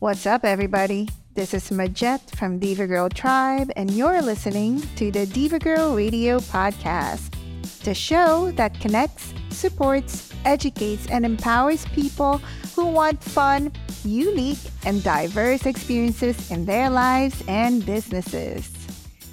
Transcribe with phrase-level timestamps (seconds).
[0.00, 1.08] What's up, everybody?
[1.34, 6.38] This is Majet from Diva Girl Tribe, and you're listening to the Diva Girl Radio
[6.38, 7.34] Podcast,
[7.82, 12.38] the show that connects, supports, educates, and empowers people
[12.76, 13.72] who want fun,
[14.04, 18.70] unique, and diverse experiences in their lives and businesses.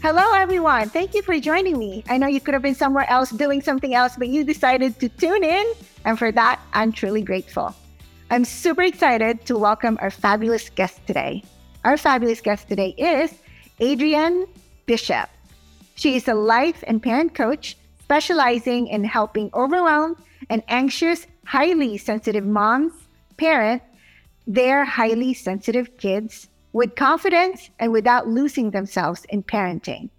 [0.02, 0.89] Hello, everyone.
[0.89, 2.04] Thank you for joining me.
[2.09, 5.09] I know you could have been somewhere else doing something else, but you decided to
[5.09, 5.73] tune in,
[6.05, 7.75] and for that, I'm truly grateful.
[8.32, 11.44] I'm super excited to welcome our fabulous guest today.
[11.84, 13.36] Our fabulous guest today is
[13.80, 14.48] Adrienne
[14.88, 15.30] Bishop.
[15.94, 20.18] She is a life and parent coach specializing in helping overwhelmed
[20.49, 22.94] and anxious, highly sensitive moms
[23.38, 23.84] parent
[24.48, 30.10] their highly sensitive kids with confidence and without losing themselves in parenting.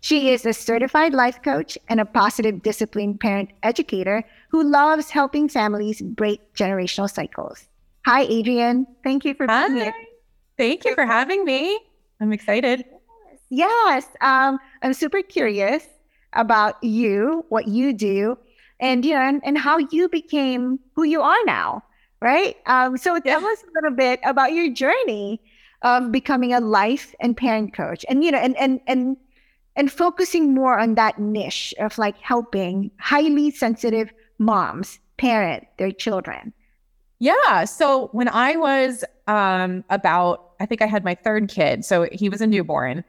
[0.00, 4.24] She is a certified life coach and a positive discipline parent educator
[4.56, 7.68] who loves helping families break generational cycles.
[8.06, 8.86] Hi, Adrienne.
[9.04, 9.68] Thank you for being Hi.
[9.68, 9.94] here.
[10.56, 11.78] Thank you for having me.
[12.22, 12.86] I'm excited.
[13.50, 14.06] Yes.
[14.22, 15.84] Um, I'm super curious
[16.32, 18.38] about you, what you do,
[18.80, 21.84] and you know, and, and how you became who you are now,
[22.22, 22.56] right?
[22.64, 25.38] Um, so tell us a little bit about your journey
[25.82, 29.18] of becoming a life and parent coach, and you know, and and and
[29.76, 36.52] and focusing more on that niche of like helping highly sensitive moms parent their children.
[37.18, 37.64] Yeah.
[37.64, 41.84] So when I was um, about, I think I had my third kid.
[41.84, 43.04] So he was a newborn.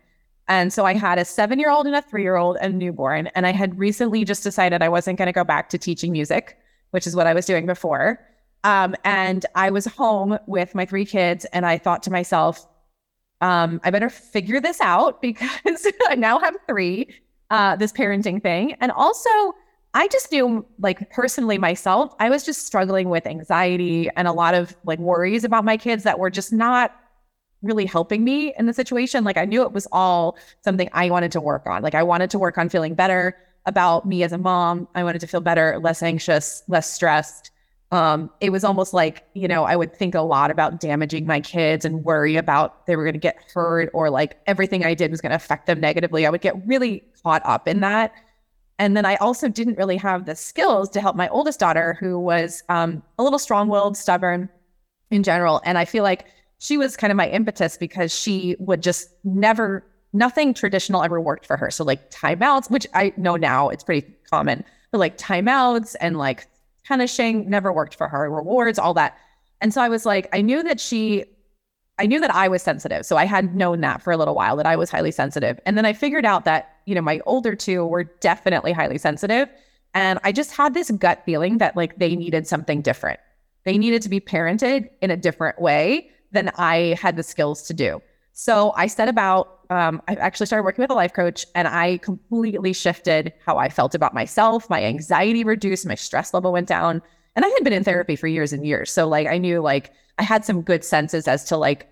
[0.47, 3.27] And so I had a seven year old and a three year old and newborn.
[3.27, 6.57] And I had recently just decided I wasn't going to go back to teaching music,
[6.91, 8.19] which is what I was doing before.
[8.63, 11.45] Um, and I was home with my three kids.
[11.45, 12.65] And I thought to myself,
[13.41, 17.13] um, I better figure this out because I now have three,
[17.49, 18.77] uh, this parenting thing.
[18.79, 19.29] And also,
[19.93, 24.53] I just knew, like, personally myself, I was just struggling with anxiety and a lot
[24.53, 26.95] of like worries about my kids that were just not
[27.61, 29.23] really helping me in the situation.
[29.23, 31.81] Like, I knew it was all something I wanted to work on.
[31.81, 33.35] Like, I wanted to work on feeling better
[33.65, 34.87] about me as a mom.
[34.93, 37.51] I wanted to feel better, less anxious, less stressed
[37.91, 41.39] um, it was almost like, you know, I would think a lot about damaging my
[41.39, 45.09] kids and worry about they were going to get hurt or like everything I did
[45.09, 46.25] was going to affect them negatively.
[46.25, 48.13] I would get really caught up in that.
[48.79, 52.19] And then I also didn't really have the skills to help my oldest daughter, who
[52.19, 54.49] was um, a little strong willed, stubborn
[55.09, 55.61] in general.
[55.65, 56.25] And I feel like
[56.59, 59.83] she was kind of my impetus because she would just never,
[60.13, 61.71] nothing traditional ever worked for her.
[61.71, 66.47] So, like timeouts, which I know now it's pretty common, but like timeouts and like
[66.85, 69.17] punishing never worked for her, rewards, all that.
[69.59, 71.25] And so I was like, I knew that she,
[71.97, 73.05] I knew that I was sensitive.
[73.05, 75.59] So I had known that for a little while that I was highly sensitive.
[75.65, 79.49] And then I figured out that, you know, my older two were definitely highly sensitive.
[79.93, 83.19] And I just had this gut feeling that like they needed something different.
[83.65, 87.73] They needed to be parented in a different way than I had the skills to
[87.73, 88.01] do.
[88.31, 91.97] So I set about um, I actually started working with a life coach and I
[91.97, 94.69] completely shifted how I felt about myself.
[94.69, 97.01] My anxiety reduced, my stress level went down.
[97.35, 98.91] And I had been in therapy for years and years.
[98.91, 101.91] So like I knew like I had some good senses as to like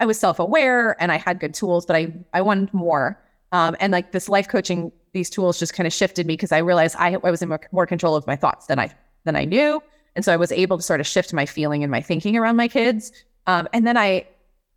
[0.00, 3.20] I was self-aware and I had good tools, but I I wanted more.
[3.54, 6.58] Um, and like this life coaching, these tools just kind of shifted me because I
[6.58, 8.92] realized I, I was in more, more control of my thoughts than I
[9.22, 9.80] than I knew.
[10.16, 12.56] And so I was able to sort of shift my feeling and my thinking around
[12.56, 13.12] my kids.
[13.46, 14.26] Um, and then I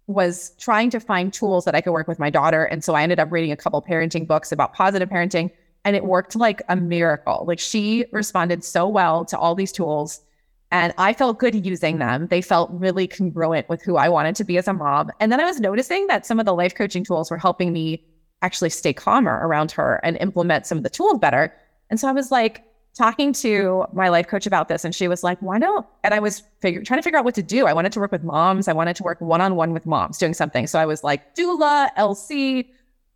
[0.05, 2.65] was trying to find tools that I could work with my daughter.
[2.65, 5.49] And so I ended up reading a couple parenting books about positive parenting,
[5.83, 7.45] and it worked like a miracle.
[7.47, 10.21] Like she responded so well to all these tools.
[10.69, 12.27] And I felt good using them.
[12.27, 15.09] They felt really congruent with who I wanted to be as a mom.
[15.19, 18.03] And then I was noticing that some of the life coaching tools were helping me
[18.41, 21.53] actually stay calmer around her and implement some of the tools better.
[21.89, 22.63] And so I was like,
[22.97, 26.19] talking to my life coach about this and she was like, why don't, and I
[26.19, 27.67] was trying to figure out what to do.
[27.67, 28.67] I wanted to work with moms.
[28.67, 30.65] I wanted to work one-on-one with moms doing something.
[30.65, 32.67] So I was like doula, LC,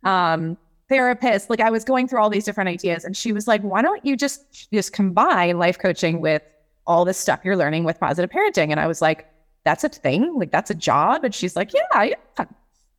[0.04, 0.56] um,
[0.88, 1.50] therapist.
[1.50, 4.04] Like I was going through all these different ideas and she was like, why don't
[4.06, 6.42] you just, just combine life coaching with
[6.86, 8.70] all this stuff you're learning with positive parenting?
[8.70, 9.26] And I was like,
[9.64, 10.32] that's a thing.
[10.36, 11.24] Like that's a job.
[11.24, 12.44] And she's like, yeah, yeah.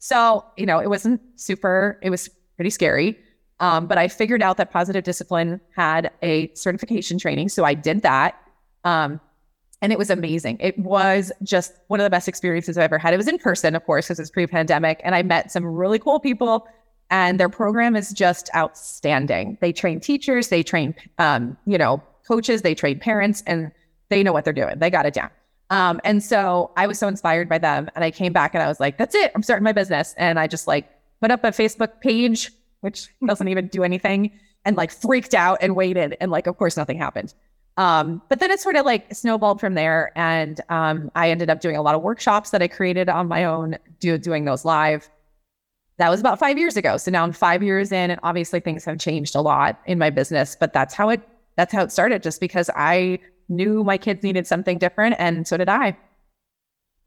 [0.04, 3.18] So, you know, it wasn't super, it was pretty scary.
[3.62, 7.48] Um, but I figured out that positive discipline had a certification training.
[7.48, 8.36] So I did that.
[8.84, 9.22] Um,
[9.82, 10.58] and it was amazing.
[10.60, 13.14] It was just one of the best experiences I've ever had.
[13.14, 15.00] It was in person, of course, because it's pre pandemic.
[15.06, 16.68] And I met some really cool people.
[17.10, 19.58] And their program is just outstanding.
[19.62, 23.72] They train teachers, they train, um, you know, coaches, they train parents, and
[24.10, 24.80] they know what they're doing.
[24.80, 25.30] They got it down.
[25.74, 27.90] Um, and so I was so inspired by them.
[27.96, 29.31] And I came back and I was like, that's it.
[29.36, 30.14] I'm starting my business.
[30.18, 30.90] And I just like
[31.22, 32.52] put up a Facebook page
[32.84, 34.30] which doesn't even do anything,
[34.66, 36.18] and like freaked out and waited.
[36.20, 37.34] And like, of course, nothing happened.
[37.78, 40.12] Um, but then it sort of like snowballed from there.
[40.18, 43.46] And um, I ended up doing a lot of workshops that I created on my
[43.46, 45.10] own, do, doing those live.
[45.98, 46.98] That was about five years ago.
[46.98, 50.10] So now I'm five years in, and obviously things have changed a lot in my
[50.10, 50.58] business.
[50.60, 51.22] But that's how it
[51.56, 55.57] that's how it started, just because I knew my kids needed something different, and so
[55.57, 55.98] did I.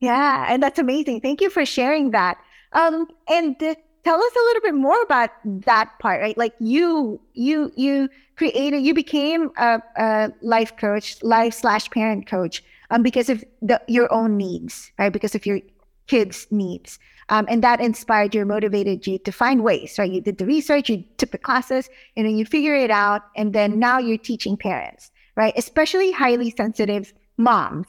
[0.01, 1.21] Yeah, and that's amazing.
[1.21, 2.39] Thank you for sharing that.
[2.73, 6.37] Um, and tell us a little bit more about that part, right?
[6.37, 12.63] Like you, you, you created, you became a, a life coach, life slash parent coach,
[12.91, 15.13] um, because of the, your own needs, right?
[15.13, 15.61] Because of your
[16.07, 16.99] kids' needs.
[17.29, 20.11] Um, and that inspired you, motivated you to find ways, right?
[20.11, 23.23] You did the research, you took the classes, and then you figure it out.
[23.35, 25.53] And then now you're teaching parents, right?
[25.57, 27.87] Especially highly sensitive moms,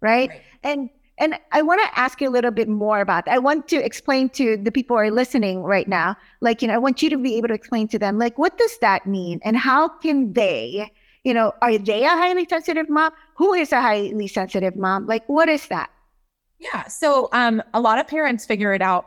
[0.00, 0.30] right?
[0.30, 0.42] right.
[0.62, 3.34] And and I want to ask you a little bit more about that.
[3.34, 6.74] I want to explain to the people who are listening right now, like, you know,
[6.74, 9.38] I want you to be able to explain to them, like, what does that mean?
[9.44, 10.90] And how can they,
[11.22, 13.12] you know, are they a highly sensitive mom?
[13.36, 15.06] Who is a highly sensitive mom?
[15.06, 15.90] Like, what is that?
[16.58, 16.86] Yeah.
[16.86, 19.06] So um, a lot of parents figure it out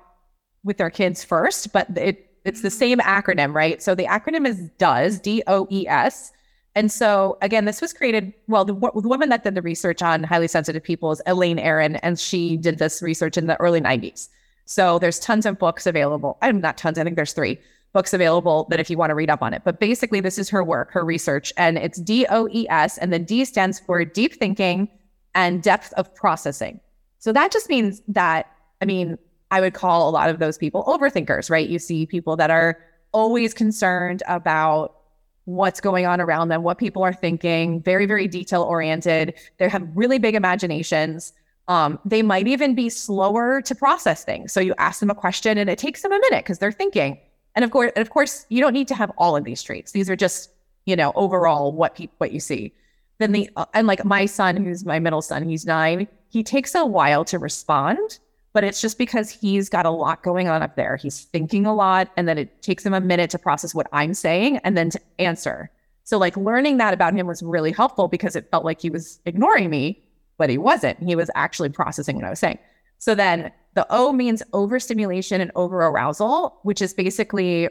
[0.63, 3.81] with their kids first, but it it's the same acronym, right?
[3.81, 6.31] So the acronym is DOES, D O E S.
[6.75, 8.34] And so, again, this was created.
[8.48, 11.98] Well, the, the, woman that did the research on highly sensitive people is Elaine Aron,
[11.98, 14.30] and she did this research in the early 90s.
[14.66, 16.38] So, there's tons of books available.
[16.42, 17.60] I'm not tons, I think there's three
[17.94, 19.62] books available that if you want to read up on it.
[19.64, 23.14] But basically, this is her work, her research, and it's D O E S, and
[23.14, 24.90] the D stands for deep thinking
[25.36, 26.80] and depth of processing.
[27.20, 28.48] So, that just means that,
[28.81, 29.20] I mean,
[29.52, 31.70] I would call a lot of those people overthinkers, right?
[31.70, 32.80] You see people that are
[33.12, 34.96] always concerned about
[35.45, 39.34] what's going on around them, what people are thinking, very, very detail oriented.
[39.57, 41.34] They have really big imaginations.
[41.68, 44.51] Um, they might even be slower to process things.
[44.54, 47.19] So you ask them a question and it takes them a minute because they're thinking.
[47.56, 49.92] And of course, and of course, you don't need to have all of these traits.
[49.92, 50.50] These are just,
[50.86, 52.74] you know, overall what pe- what you see.
[53.19, 56.07] Then the uh, and like my son, who's my middle son, he's nine.
[56.30, 58.19] He takes a while to respond,
[58.54, 60.96] but it's just because he's got a lot going on up there.
[60.96, 64.14] He's thinking a lot, and then it takes him a minute to process what I'm
[64.14, 65.72] saying and then to answer.
[66.04, 69.20] So, like, learning that about him was really helpful because it felt like he was
[69.26, 70.04] ignoring me,
[70.38, 71.02] but he wasn't.
[71.02, 72.60] He was actually processing what I was saying.
[73.00, 77.70] So, then the O means overstimulation and overarousal, which is basically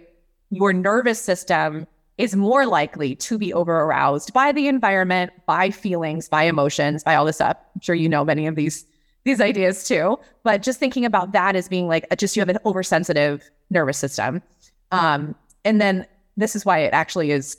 [0.51, 1.87] your nervous system
[2.19, 7.25] is more likely to be overaroused by the environment, by feelings, by emotions, by all
[7.25, 7.57] this stuff.
[7.75, 8.85] I'm sure you know many of these
[9.25, 10.19] these ideas too.
[10.43, 14.43] But just thinking about that as being like just you have an oversensitive nervous system.
[14.91, 15.35] Um,
[15.65, 17.57] and then this is why it actually is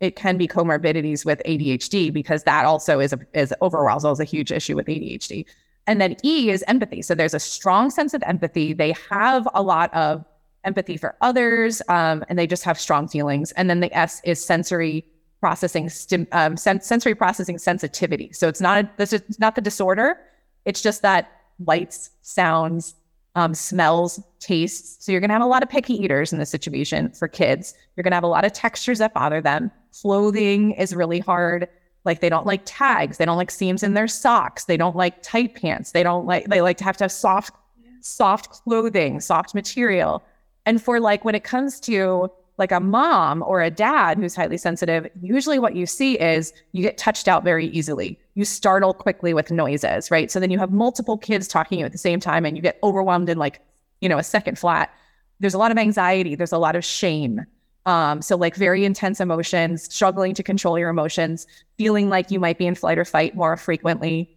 [0.00, 4.24] it can be comorbidities with ADHD because that also is a is overarousal is a
[4.24, 5.44] huge issue with ADHD.
[5.86, 7.02] And then E is empathy.
[7.02, 8.72] So there's a strong sense of empathy.
[8.72, 10.24] They have a lot of
[10.64, 13.52] empathy for others, um, and they just have strong feelings.
[13.52, 15.04] And then the S is sensory
[15.40, 18.30] processing, stim, um, sen- sensory processing sensitivity.
[18.32, 20.18] So it's not a, this is not the disorder,
[20.64, 21.30] it's just that
[21.66, 22.94] lights, sounds,
[23.34, 25.04] um, smells, tastes.
[25.04, 27.74] So you're going to have a lot of picky eaters in this situation for kids.
[27.96, 29.70] You're going to have a lot of textures that bother them.
[30.00, 31.68] Clothing is really hard.
[32.04, 33.18] Like they don't like tags.
[33.18, 34.64] They don't like seams in their socks.
[34.64, 35.92] They don't like tight pants.
[35.92, 37.54] They don't like, they like to have to have soft,
[38.00, 40.22] soft clothing, soft material.
[40.66, 42.30] And for like when it comes to
[42.60, 46.82] like a mom or a dad who's highly sensitive, usually what you see is you
[46.82, 48.20] get touched out very easily.
[48.34, 50.30] You startle quickly with noises, right?
[50.30, 53.28] So then you have multiple kids talking at the same time and you get overwhelmed
[53.28, 53.60] in like,
[54.00, 54.94] you know, a second flat.
[55.40, 57.44] There's a lot of anxiety, there's a lot of shame.
[57.86, 61.46] Um, so like very intense emotions, struggling to control your emotions,
[61.78, 64.36] feeling like you might be in flight or fight more frequently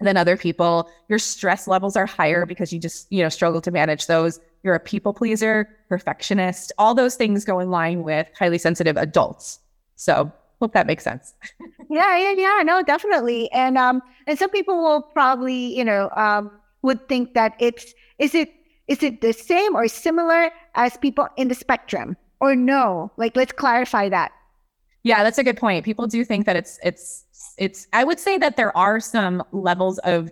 [0.00, 0.90] than other people.
[1.08, 4.74] Your stress levels are higher because you just, you know, struggle to manage those you're
[4.74, 9.60] a people pleaser, perfectionist, all those things go in line with highly sensitive adults.
[9.94, 11.32] So hope that makes sense.
[11.90, 12.62] yeah, yeah, yeah.
[12.64, 13.50] No, definitely.
[13.52, 16.50] And um, and some people will probably, you know, um,
[16.82, 18.52] would think that it's is it
[18.88, 23.12] is it the same or similar as people in the spectrum or no?
[23.16, 24.32] Like, let's clarify that.
[25.04, 25.84] Yeah, that's a good point.
[25.84, 27.24] People do think that it's it's
[27.58, 27.86] it's.
[27.92, 30.30] I would say that there are some levels of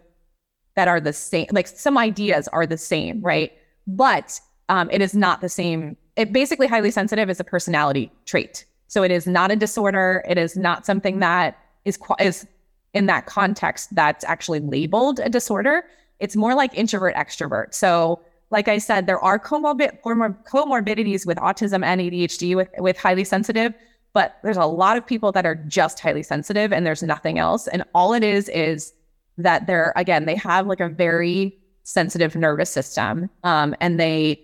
[0.76, 1.46] that are the same.
[1.50, 3.52] Like some ideas are the same, right?
[3.86, 5.96] but um, it is not the same.
[6.16, 8.64] It basically highly sensitive is a personality trait.
[8.88, 10.24] So it is not a disorder.
[10.28, 12.46] It is not something that is is
[12.92, 15.84] in that context that's actually labeled a disorder.
[16.20, 17.74] It's more like introvert extrovert.
[17.74, 18.20] So
[18.50, 23.74] like I said, there are comorbid comorbidities with autism and ADHD with with highly sensitive,
[24.14, 27.66] but there's a lot of people that are just highly sensitive and there's nothing else.
[27.68, 28.94] And all it is is
[29.36, 33.30] that they're again they have like a very sensitive nervous system.
[33.44, 34.40] Um, and they,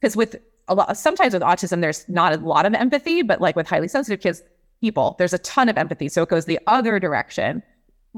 [0.00, 0.36] because with
[0.68, 3.88] a lot, sometimes with autism, there's not a lot of empathy, but like with highly
[3.88, 4.42] sensitive kids,
[4.80, 5.16] people.
[5.18, 6.08] There's a ton of empathy.
[6.08, 7.62] So it goes the other direction.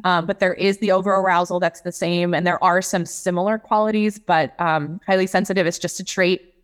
[0.04, 2.34] Um, but there is the over arousal that's the same.
[2.34, 6.54] And there are some similar qualities, but um, highly sensitive is just a trait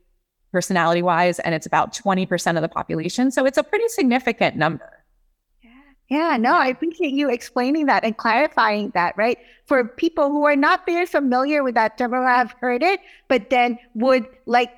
[0.53, 1.39] personality wise.
[1.41, 3.31] And it's about 20% of the population.
[3.31, 5.05] So it's a pretty significant number.
[5.63, 5.71] Yeah,
[6.09, 6.37] Yeah.
[6.37, 9.39] no, I appreciate you explaining that and clarifying that, right?
[9.67, 13.51] For people who are not very familiar with that term or have heard it, but
[13.51, 14.71] then would like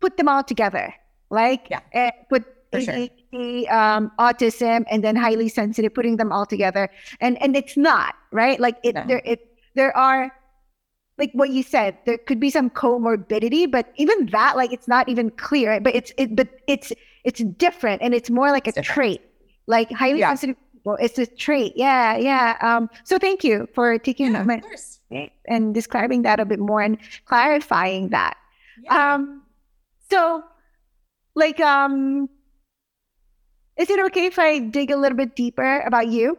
[0.00, 0.94] put them all together,
[1.30, 1.80] like yeah.
[1.94, 2.44] uh, put
[2.80, 3.08] sure.
[3.70, 8.60] um, autism and then highly sensitive, putting them all together, and and it's not right.
[8.60, 9.04] Like it, no.
[9.06, 9.40] there, it
[9.74, 10.32] there are
[11.22, 15.08] like what you said, there could be some comorbidity, but even that, like it's not
[15.08, 15.80] even clear.
[15.80, 19.20] But it's it, but it's it's different, and it's more like it's a different.
[19.20, 19.20] trait.
[19.68, 20.30] Like highly yeah.
[20.30, 21.74] sensitive well, it's a trait.
[21.76, 22.58] Yeah, yeah.
[22.60, 24.66] Um, so thank you for taking yeah, a moment
[25.46, 28.36] and describing that a bit more and clarifying that.
[28.82, 29.14] Yeah.
[29.14, 29.42] Um,
[30.10, 30.42] so
[31.36, 32.28] like um
[33.76, 36.36] is it okay if I dig a little bit deeper about you?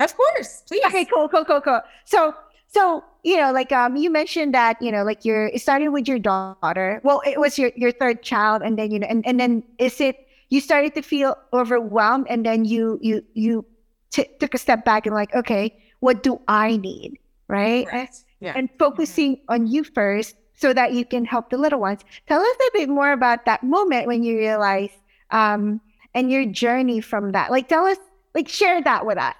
[0.00, 0.82] Of course, please.
[0.86, 1.82] Okay, cool, cool, cool, cool.
[2.06, 2.34] So
[2.72, 6.08] so you know, like um, you mentioned that you know, like you're it started with
[6.08, 7.00] your daughter.
[7.04, 10.00] Well, it was your your third child, and then you know, and and then is
[10.00, 13.64] it you started to feel overwhelmed and then you you you
[14.10, 18.14] t- took a step back and like okay what do i need right, right.
[18.40, 18.52] Yeah.
[18.54, 19.52] and focusing mm-hmm.
[19.52, 22.88] on you first so that you can help the little ones tell us a bit
[22.88, 24.90] more about that moment when you realize
[25.30, 25.80] um
[26.14, 27.98] and your journey from that like tell us
[28.34, 29.34] like share that with us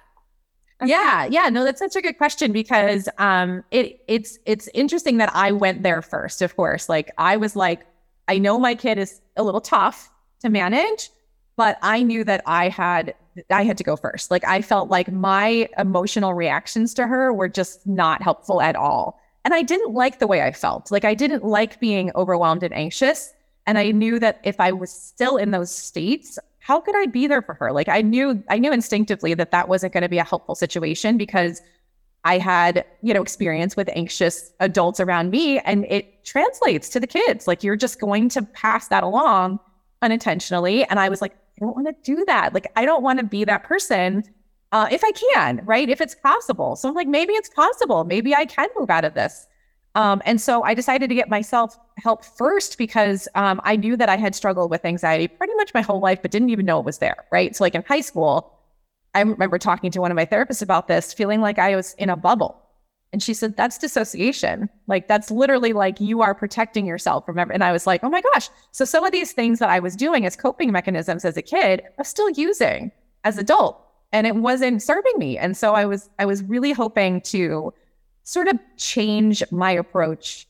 [0.81, 0.89] Okay.
[0.89, 5.29] Yeah, yeah, no, that's such a good question because um, it it's it's interesting that
[5.35, 6.41] I went there first.
[6.41, 7.85] Of course, like I was like,
[8.27, 10.11] I know my kid is a little tough,
[10.41, 11.09] to manage
[11.55, 13.13] but i knew that i had
[13.49, 17.47] i had to go first like i felt like my emotional reactions to her were
[17.47, 21.13] just not helpful at all and i didn't like the way i felt like i
[21.13, 23.33] didn't like being overwhelmed and anxious
[23.65, 27.27] and i knew that if i was still in those states how could i be
[27.27, 30.17] there for her like i knew i knew instinctively that that wasn't going to be
[30.17, 31.61] a helpful situation because
[32.23, 37.07] I had, you know, experience with anxious adults around me and it translates to the
[37.07, 37.47] kids.
[37.47, 39.59] Like you're just going to pass that along
[40.01, 40.85] unintentionally.
[40.85, 42.53] And I was like, I don't want to do that.
[42.53, 44.23] Like, I don't want to be that person
[44.71, 45.89] uh, if I can, right?
[45.89, 46.75] If it's possible.
[46.75, 48.03] So I'm like, maybe it's possible.
[48.03, 49.47] Maybe I can move out of this.
[49.95, 54.09] Um, and so I decided to get myself help first because um, I knew that
[54.09, 56.85] I had struggled with anxiety pretty much my whole life, but didn't even know it
[56.85, 57.55] was there, right?
[57.55, 58.57] So, like in high school,
[59.13, 62.09] I remember talking to one of my therapists about this, feeling like I was in
[62.09, 62.57] a bubble.
[63.13, 64.69] And she said, that's dissociation.
[64.87, 67.55] Like, that's literally like you are protecting yourself from everything.
[67.55, 68.49] And I was like, oh my gosh.
[68.71, 71.81] So, some of these things that I was doing as coping mechanisms as a kid,
[71.97, 72.93] I'm still using
[73.25, 73.85] as adult.
[74.13, 75.37] And it wasn't serving me.
[75.37, 77.73] And so I was, I was really hoping to
[78.31, 80.47] sort of change my approach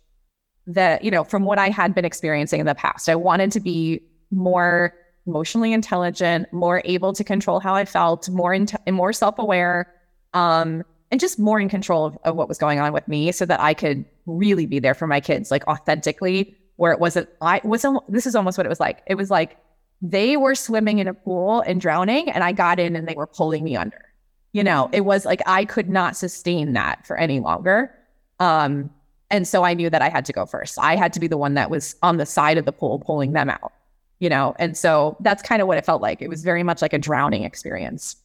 [0.68, 3.10] that, you know, from what I had been experiencing in the past.
[3.10, 4.94] I wanted to be more
[5.26, 9.92] emotionally intelligent, more able to control how I felt, more, in- more self aware.
[10.36, 13.48] Um, and just more in control of, of what was going on with me so
[13.48, 17.62] that I could really be there for my kids, like authentically, where it wasn't, I
[17.64, 19.02] wasn't, this is almost what it was like.
[19.08, 19.58] It was like
[20.04, 23.28] they were swimming in a pool and drowning, and I got in and they were
[23.28, 24.11] pulling me under.
[24.54, 27.94] You know, it was like I could not sustain that for any longer.
[28.40, 28.90] Um,
[29.30, 30.78] and so I knew that I had to go first.
[30.78, 33.32] I had to be the one that was on the side of the pool pulling
[33.32, 33.72] them out,
[34.20, 34.54] you know?
[34.60, 36.22] And so that's kind of what it felt like.
[36.22, 38.18] It was very much like a drowning experience.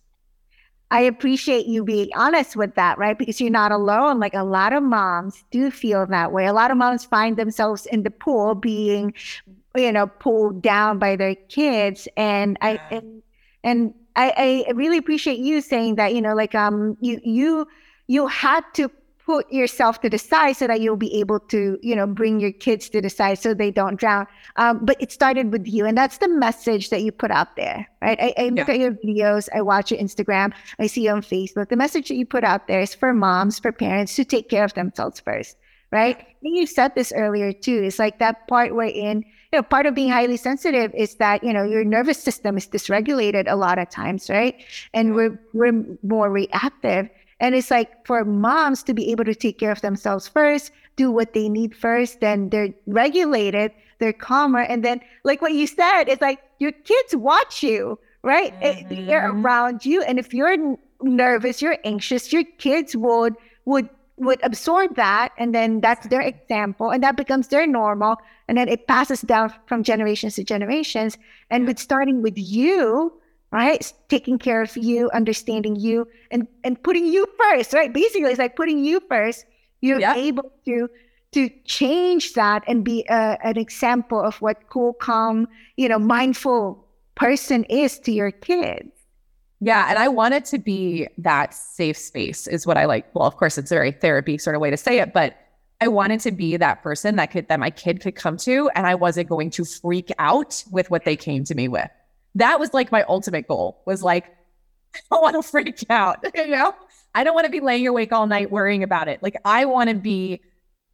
[0.91, 3.19] I appreciate you being honest with that, right?
[3.19, 4.21] Because you're not alone.
[4.21, 6.47] Like a lot of moms do feel that way.
[6.47, 9.13] A lot of moms find themselves in the pool being,
[9.77, 12.07] you know, pulled down by their kids.
[12.17, 13.23] And I and
[13.65, 17.69] and I, I really appreciate you saying that, you know, like um you you
[18.09, 18.91] you had to
[19.27, 22.53] put yourself to the side so that you'll be able to, you know, bring your
[22.53, 24.25] kids to the side so they don't drown.
[24.55, 27.89] Um, but it started with you, and that's the message that you put out there,
[28.01, 28.19] right?
[28.21, 31.69] I, I look at your videos, I watch your Instagram, I see you on Facebook.
[31.71, 34.65] The message that you put out there is for moms, for parents to take care
[34.65, 35.57] of themselves first,
[35.91, 36.17] right?
[36.45, 37.83] And you said this earlier too.
[37.83, 39.25] It's like that part wherein
[39.57, 42.67] you know, part of being highly sensitive is that, you know, your nervous system is
[42.67, 44.63] dysregulated a lot of times, right?
[44.93, 45.73] And we're, we're
[46.03, 47.09] more reactive.
[47.41, 51.11] And it's like for moms to be able to take care of themselves first, do
[51.11, 54.61] what they need first, then they're regulated, they're calmer.
[54.61, 58.53] And then, like what you said, it's like your kids watch you, right?
[58.61, 59.07] Mm-hmm.
[59.07, 60.03] They're around you.
[60.03, 63.35] And if you're nervous, you're anxious, your kids would,
[63.65, 65.33] would, would absorb that.
[65.39, 66.91] And then that's their example.
[66.91, 68.17] And that becomes their normal.
[68.49, 71.19] And then it passes down from generations to generations.
[71.51, 73.13] And with starting with you,
[73.53, 73.93] right?
[74.09, 77.93] Taking care of you, understanding you, and and putting you first, right?
[77.93, 79.45] Basically, it's like putting you first.
[79.81, 80.17] You're yep.
[80.17, 80.89] able to
[81.33, 85.47] to change that and be a, an example of what cool, calm,
[85.77, 88.96] you know, mindful person is to your kids.
[89.61, 89.87] Yeah.
[89.89, 93.07] And I wanted to be that safe space, is what I like.
[93.15, 95.37] Well, of course, it's a very therapy sort of way to say it, but
[95.81, 98.87] I wanted to be that person that could, that my kid could come to, and
[98.87, 101.89] I wasn't going to freak out with what they came to me with.
[102.35, 104.27] That was like my ultimate goal was like,
[104.95, 106.75] I don't want to freak out, you know?
[107.15, 109.23] I don't want to be laying awake all night worrying about it.
[109.23, 110.41] Like, I want to be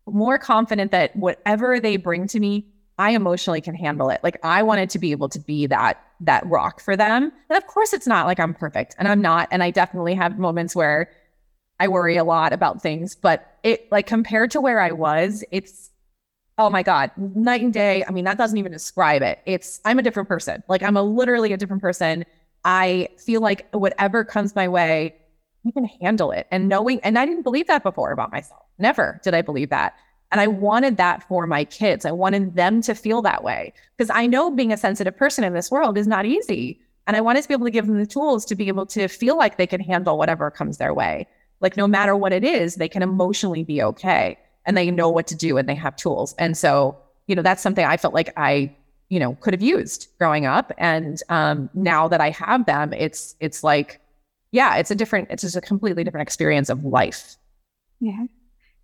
[0.07, 2.67] more confident that whatever they bring to me,
[3.03, 4.21] I emotionally can handle it.
[4.23, 7.33] Like I wanted to be able to be that that rock for them.
[7.51, 10.39] And of course it's not like I'm perfect and I'm not and I definitely have
[10.39, 11.11] moments where
[11.81, 15.91] I worry a lot about things, but it like compared to where I was, it's
[16.59, 18.05] oh my god, night and day.
[18.07, 19.41] I mean, that doesn't even describe it.
[19.47, 20.63] It's I'm a different person.
[20.69, 22.25] Like I'm a literally a different person.
[22.65, 25.17] I feel like whatever comes my way,
[25.65, 26.47] you can handle it.
[26.53, 28.63] And knowing and I didn't believe that before about myself.
[28.79, 29.97] Never did I believe that.
[30.33, 32.07] And I wanted that for my kids.
[32.07, 35.53] I wanted them to feel that way because I know being a sensitive person in
[35.53, 36.81] this world is not easy.
[37.07, 39.09] And I wanted to be able to give them the tools to be able to
[39.09, 41.29] feel like they can handle whatever comes their way.
[41.61, 45.27] Like, no matter what it is, they can emotionally be okay and they know what
[45.29, 46.35] to do and they have tools.
[46.39, 46.97] And so,
[47.27, 48.75] you know, that's something I felt like I,
[49.11, 50.73] you know, could have used growing up.
[50.79, 54.01] And um, now that I have them, it's, it's like,
[54.51, 57.37] yeah, it's a different, it's just a completely different experience of life.
[58.01, 58.25] Yeah.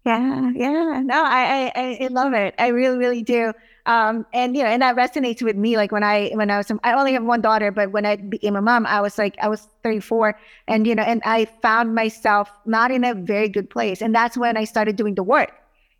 [0.09, 1.03] Yeah, yeah.
[1.05, 2.55] No, I, I, I love it.
[2.59, 3.53] I really, really do.
[3.85, 5.77] Um, and you know, and that resonates with me.
[5.77, 8.57] Like when I, when I was, I only have one daughter, but when I became
[8.57, 12.51] a mom, I was like, I was 34, and you know, and I found myself
[12.65, 15.53] not in a very good place, and that's when I started doing the work.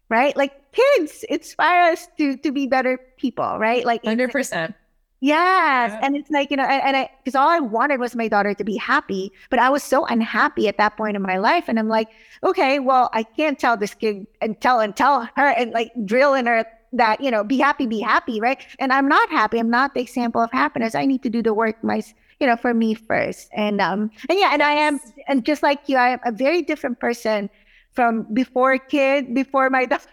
[0.09, 3.59] Right, like kids inspire us to to be better people.
[3.59, 4.75] Right, like hundred percent.
[5.21, 5.91] Yes.
[5.91, 6.01] Yeah.
[6.03, 8.55] And it's like, you know, and, and I, because all I wanted was my daughter
[8.55, 11.65] to be happy, but I was so unhappy at that point in my life.
[11.67, 12.09] And I'm like,
[12.45, 16.35] okay, well, I can't tell this kid and tell and tell her and like drill
[16.35, 18.41] in her that, you know, be happy, be happy.
[18.41, 18.65] Right.
[18.79, 19.59] And I'm not happy.
[19.59, 20.95] I'm not the example of happiness.
[20.95, 22.01] I need to do the work my,
[22.39, 23.51] you know, for me first.
[23.53, 26.63] And, um, and yeah, and I am, and just like you, I am a very
[26.63, 27.51] different person
[27.99, 30.07] from before kid, before my daughter,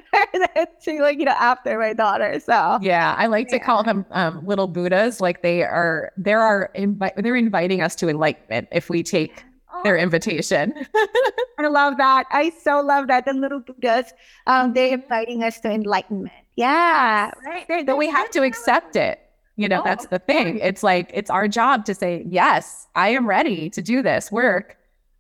[0.82, 2.40] to like you know after my daughter.
[2.40, 3.60] So yeah, I like yeah.
[3.60, 5.22] to call them um, little Buddhas.
[5.22, 9.84] Like they are, there are invi- they're inviting us to enlightenment if we take oh.
[9.84, 10.74] their invitation.
[11.60, 12.26] I love that.
[12.32, 13.26] I so love that.
[13.26, 14.14] The little Buddhas,
[14.48, 16.34] um, they're inviting us to enlightenment.
[16.56, 17.86] Yeah, right.
[17.86, 19.20] But we have to accept it.
[19.58, 20.58] You know, oh, that's the thing.
[20.58, 24.76] It's like it's our job to say, yes, I am ready to do this work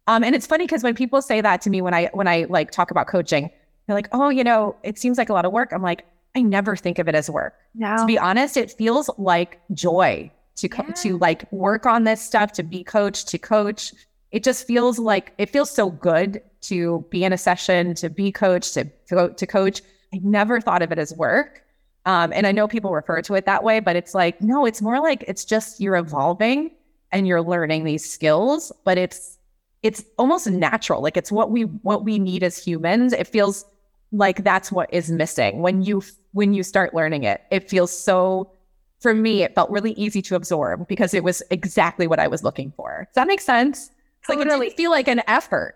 [0.07, 2.45] um, and it's funny because when people say that to me when I when I
[2.49, 3.49] like talk about coaching,
[3.87, 6.41] they're like, "Oh, you know, it seems like a lot of work." I'm like, I
[6.41, 7.55] never think of it as work.
[7.73, 7.97] No.
[7.97, 10.93] To be honest, it feels like joy to co- yeah.
[10.93, 13.93] to like work on this stuff, to be coached, to coach.
[14.31, 18.31] It just feels like it feels so good to be in a session, to be
[18.31, 19.81] coached, to to, to coach.
[20.13, 21.63] I never thought of it as work.
[22.05, 24.81] Um, and I know people refer to it that way, but it's like, no, it's
[24.81, 26.71] more like it's just you're evolving
[27.11, 29.39] and you're learning these skills, but it's
[29.83, 31.01] it's almost natural.
[31.01, 33.13] Like it's what we what we need as humans.
[33.13, 33.65] It feels
[34.11, 37.41] like that's what is missing when you when you start learning it.
[37.51, 38.51] It feels so
[38.99, 42.43] for me, it felt really easy to absorb because it was exactly what I was
[42.43, 43.05] looking for.
[43.07, 43.91] Does that make sense?
[44.19, 45.75] It's like it didn't feel like an effort.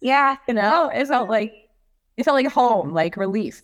[0.00, 0.36] yeah.
[0.48, 1.54] You know, it felt like
[2.16, 3.62] it felt like home, like relief.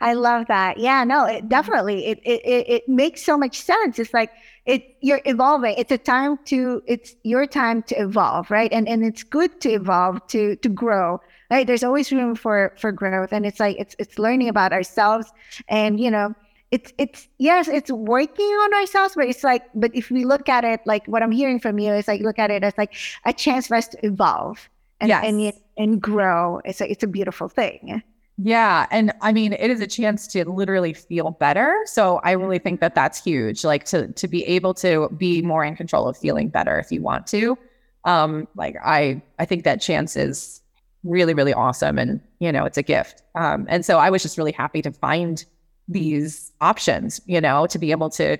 [0.00, 0.78] I love that.
[0.78, 1.48] Yeah, no, it mm-hmm.
[1.48, 3.98] definitely it, it it it makes so much sense.
[3.98, 4.30] It's like
[4.64, 5.74] it you're evolving.
[5.76, 8.72] It's a time to it's your time to evolve, right?
[8.72, 11.20] And and it's good to evolve to to grow.
[11.50, 11.66] Right?
[11.66, 15.32] There's always room for for growth and it's like it's it's learning about ourselves
[15.68, 16.34] and you know,
[16.70, 20.64] it's it's yes, it's working on ourselves, but it's like but if we look at
[20.64, 22.94] it like what I'm hearing from you is like look at it as like
[23.26, 25.24] a chance for us to evolve and yes.
[25.24, 26.60] and and grow.
[26.64, 28.02] It's a it's a beautiful thing.
[28.42, 28.86] Yeah.
[28.90, 31.76] And I mean, it is a chance to literally feel better.
[31.84, 35.62] So I really think that that's huge, like to, to be able to be more
[35.62, 37.58] in control of feeling better if you want to.
[38.06, 40.62] Um, like I, I think that chance is
[41.04, 41.98] really, really awesome.
[41.98, 43.22] And, you know, it's a gift.
[43.34, 45.44] Um, and so I was just really happy to find
[45.86, 48.38] these options, you know, to be able to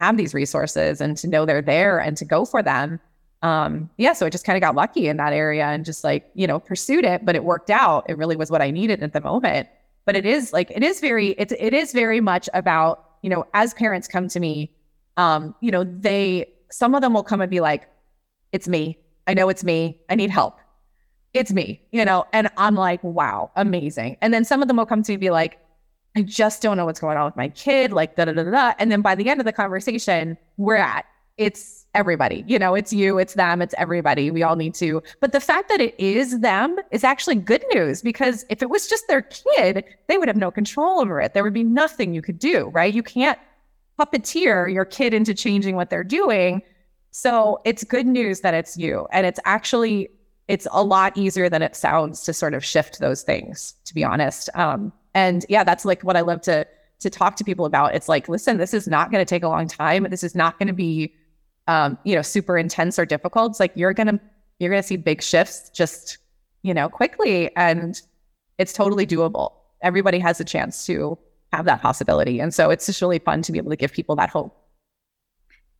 [0.00, 2.98] have these resources and to know they're there and to go for them
[3.42, 6.28] um yeah so i just kind of got lucky in that area and just like
[6.34, 8.04] you know pursued it but it worked out.
[8.08, 9.68] It really was what i needed at the moment.
[10.04, 13.46] But it is like it is very it's it is very much about you know
[13.54, 14.74] as parents come to me
[15.16, 17.88] um you know they some of them will come and be like
[18.52, 18.98] it's me.
[19.26, 20.00] I know it's me.
[20.08, 20.58] I need help.
[21.34, 22.26] It's me you know?
[22.32, 24.16] And i'm like wow amazing.
[24.20, 25.58] And then some of them will come to me and be like
[26.16, 28.72] i just don't know what's going on with my kid like da da da da.
[28.78, 31.04] And then by the end of the conversation we're at
[31.38, 32.44] it's everybody.
[32.46, 34.30] You know, it's you, it's them, it's everybody.
[34.30, 35.02] We all need to.
[35.20, 38.88] But the fact that it is them is actually good news because if it was
[38.88, 41.34] just their kid, they would have no control over it.
[41.34, 42.92] There would be nothing you could do, right?
[42.92, 43.38] You can't
[43.98, 46.62] puppeteer your kid into changing what they're doing.
[47.10, 49.08] So it's good news that it's you.
[49.12, 50.08] And it's actually,
[50.46, 54.04] it's a lot easier than it sounds to sort of shift those things, to be
[54.04, 54.50] honest.
[54.54, 56.66] Um, and yeah, that's like what I love to
[57.00, 57.94] to talk to people about.
[57.94, 60.04] It's like, listen, this is not going to take a long time.
[60.10, 61.14] This is not going to be
[61.68, 63.52] um, you know, super intense or difficult.
[63.52, 64.18] It's like you're gonna
[64.58, 66.18] you're gonna see big shifts just,
[66.62, 68.00] you know, quickly and
[68.56, 69.52] it's totally doable.
[69.82, 71.16] Everybody has a chance to
[71.52, 72.40] have that possibility.
[72.40, 74.56] And so it's just really fun to be able to give people that hope.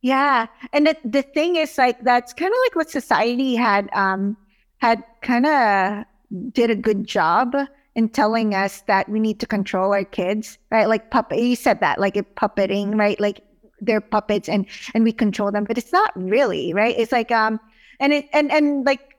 [0.01, 0.47] Yeah.
[0.71, 4.37] And the, the thing is like that's kind of like what society had um
[4.77, 6.05] had kind of
[6.53, 7.55] did a good job
[7.95, 10.87] in telling us that we need to control our kids, right?
[10.87, 13.19] Like puppet you said that, like puppeting, right?
[13.19, 13.41] Like
[13.81, 16.95] they're puppets and and we control them, but it's not really, right?
[16.97, 17.59] It's like um
[17.99, 19.09] and it and and like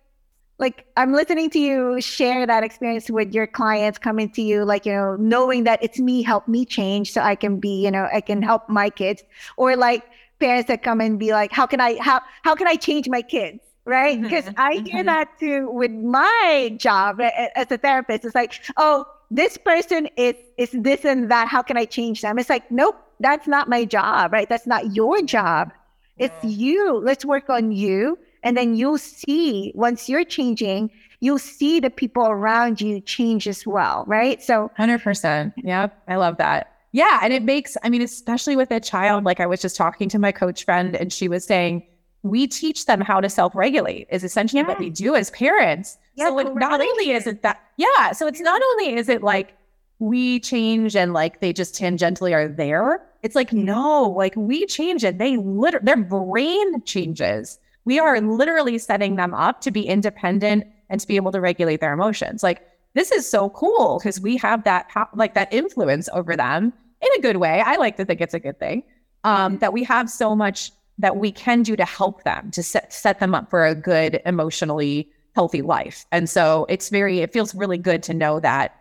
[0.60, 4.84] like I'm listening to you share that experience with your clients coming to you, like,
[4.84, 8.08] you know, knowing that it's me, help me change so I can be, you know,
[8.12, 9.24] I can help my kids.
[9.56, 10.04] Or like
[10.38, 13.22] parents that come and be like, how can I how how can I change my
[13.22, 13.60] kids?
[13.86, 14.20] Right.
[14.20, 14.60] Because mm-hmm.
[14.60, 15.06] I hear mm-hmm.
[15.06, 18.26] that too with my job as a therapist.
[18.26, 21.48] It's like, oh, this person is is this and that.
[21.48, 22.38] How can I change them?
[22.38, 24.48] It's like, nope, that's not my job, right?
[24.48, 25.72] That's not your job.
[26.18, 26.98] It's you.
[26.98, 32.26] Let's work on you and then you'll see once you're changing, you'll see the people
[32.26, 34.42] around you change as well, right?
[34.42, 35.52] So 100%.
[35.56, 36.02] Yep.
[36.08, 36.74] I love that.
[36.92, 37.20] Yeah.
[37.22, 40.18] And it makes, I mean, especially with a child, like I was just talking to
[40.18, 41.86] my coach friend and she was saying,
[42.22, 44.68] we teach them how to self regulate, is essentially yeah.
[44.68, 45.96] what we do as parents.
[46.16, 48.12] Yeah, so it, not only is it that, yeah.
[48.12, 49.54] So it's not only is it like
[50.00, 53.06] we change and like they just tangentially are there.
[53.22, 55.18] It's like, no, like we change it.
[55.18, 61.00] They literally, their brain changes we are literally setting them up to be independent and
[61.00, 62.42] to be able to regulate their emotions.
[62.42, 67.08] Like this is so cool because we have that like that influence over them in
[67.16, 67.62] a good way.
[67.64, 68.82] I like to think it's a good thing.
[69.24, 72.92] Um, that we have so much that we can do to help them to set
[72.92, 76.04] set them up for a good emotionally healthy life.
[76.12, 78.79] And so it's very it feels really good to know that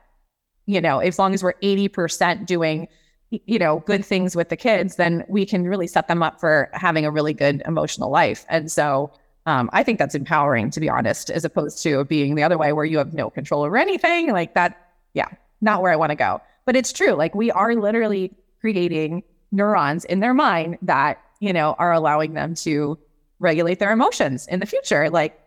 [0.69, 2.87] you know, as long as we're 80% doing
[3.31, 6.69] you know, good things with the kids, then we can really set them up for
[6.73, 8.45] having a really good emotional life.
[8.49, 9.11] And so
[9.45, 12.73] um, I think that's empowering, to be honest, as opposed to being the other way
[12.73, 14.89] where you have no control over anything like that.
[15.13, 15.27] Yeah,
[15.61, 16.41] not where I want to go.
[16.65, 17.13] But it's true.
[17.13, 22.55] Like we are literally creating neurons in their mind that, you know, are allowing them
[22.55, 22.97] to
[23.39, 25.09] regulate their emotions in the future.
[25.09, 25.39] Like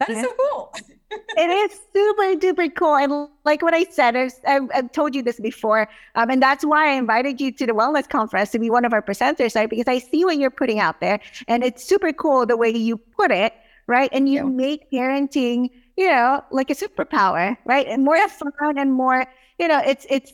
[0.00, 0.22] that is yeah.
[0.22, 0.74] so cool.
[1.36, 2.96] it is super duper cool.
[2.96, 5.88] And like what I said, I've, I've, I've told you this before.
[6.14, 8.92] Um, and that's why I invited you to the wellness conference to be one of
[8.92, 9.68] our presenters, right?
[9.68, 12.96] Because I see what you're putting out there and it's super cool the way you
[12.96, 13.54] put it,
[13.86, 14.10] right?
[14.12, 14.42] And you yeah.
[14.44, 17.86] make parenting, you know, like a superpower, right?
[17.86, 19.26] And more fun and more,
[19.58, 20.32] you know, it's, it's,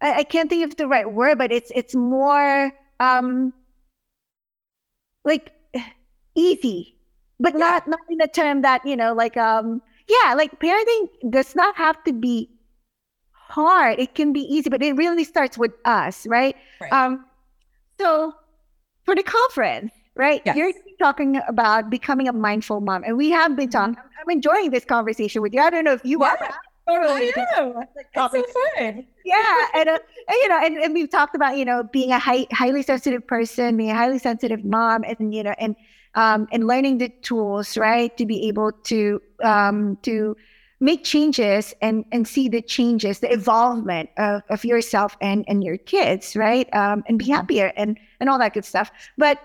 [0.00, 3.52] I, I can't think of the right word, but it's, it's more, um,
[5.24, 5.52] like
[6.34, 6.94] easy
[7.40, 7.58] but yeah.
[7.58, 11.76] not not in a term that you know like um yeah like parenting does not
[11.76, 12.48] have to be
[13.32, 16.92] hard it can be easy but it really starts with us right, right.
[16.92, 17.24] um
[17.98, 18.32] so
[19.04, 20.56] for the conference right yes.
[20.56, 24.20] you're talking about becoming a mindful mom and we have been talking mm-hmm.
[24.22, 26.30] i'm enjoying this conversation with you i don't know if you yeah.
[26.40, 26.54] are
[26.86, 27.32] Totally.
[27.34, 27.86] I.
[28.14, 28.44] It's so
[28.76, 29.06] fun.
[29.24, 29.66] Yeah.
[29.74, 32.46] And, uh, and, you know, and, and we've talked about, you know, being a high,
[32.52, 35.74] highly sensitive person, being a highly sensitive mom, and, you know, and
[36.14, 40.36] um, and learning the tools, right, to be able to um, to
[40.80, 45.78] make changes and and see the changes, the evolvement of, of yourself and and your
[45.78, 48.90] kids, right, um, and be happier and and all that good stuff.
[49.16, 49.38] But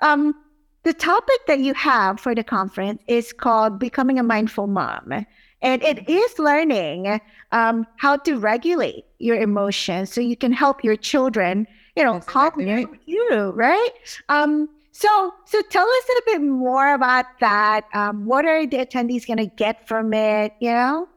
[0.00, 0.34] um,
[0.82, 5.26] the topic that you have for the conference is called becoming a mindful mom.
[5.62, 7.20] And it is learning
[7.52, 12.52] um, how to regulate your emotions so you can help your children, you know, calm
[12.56, 12.88] right.
[13.04, 13.90] you, right?
[14.30, 17.86] Um, so, so tell us a bit more about that.
[17.94, 20.52] Um, what are the attendees going to get from it?
[20.60, 21.08] You know?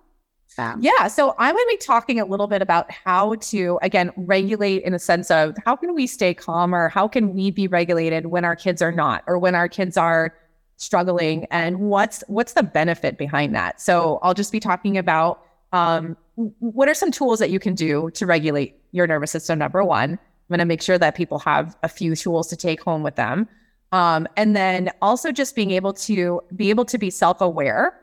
[0.58, 1.10] Um, yeah.
[1.10, 4.93] So I'm going to be talking a little bit about how to, again, regulate in
[4.93, 6.88] a sense of how can we stay calmer?
[6.88, 10.34] How can we be regulated when our kids are not, or when our kids are
[10.78, 13.82] struggling, and what's what's the benefit behind that?
[13.82, 15.43] So I'll just be talking about
[15.74, 19.60] um, what are some tools that you can do to regulate your nervous system.
[19.60, 22.82] Number one, I'm going to make sure that people have a few tools to take
[22.82, 23.50] home with them.
[23.93, 27.97] Um, and then also just being able to be able to be self-aware,